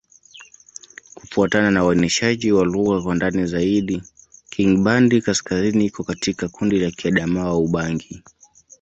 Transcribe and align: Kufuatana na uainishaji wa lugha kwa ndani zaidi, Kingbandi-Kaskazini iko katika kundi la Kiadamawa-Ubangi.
Kufuatana 1.15 1.71
na 1.71 1.85
uainishaji 1.85 2.51
wa 2.51 2.65
lugha 2.65 3.01
kwa 3.01 3.15
ndani 3.15 3.45
zaidi, 3.45 4.03
Kingbandi-Kaskazini 4.49 5.85
iko 5.85 6.03
katika 6.03 6.49
kundi 6.49 6.79
la 6.79 6.91
Kiadamawa-Ubangi. 6.91 8.23